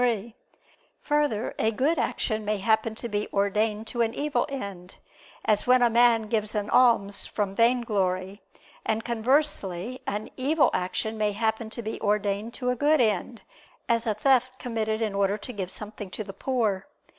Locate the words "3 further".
0.01-1.53